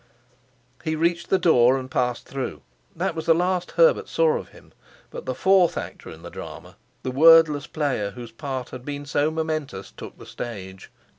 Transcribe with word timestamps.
He 0.83 0.95
reached 0.95 1.29
the 1.29 1.37
door 1.37 1.77
and 1.77 1.91
passed 1.91 2.25
through. 2.25 2.63
That 2.95 3.13
was 3.13 3.27
the 3.27 3.35
last 3.35 3.73
Herbert 3.73 4.09
saw 4.09 4.35
of 4.39 4.49
him; 4.49 4.73
but 5.11 5.27
the 5.27 5.35
fourth 5.35 5.77
actor 5.77 6.09
in 6.09 6.23
the 6.23 6.31
drama, 6.31 6.75
the 7.03 7.11
wordless 7.11 7.67
player 7.67 8.09
whose 8.09 8.31
part 8.31 8.69
had 8.71 8.83
been 8.83 9.05
so 9.05 9.29
momentous, 9.29 9.91
took 9.91 10.17
the 10.17 10.25
stage. 10.25 10.89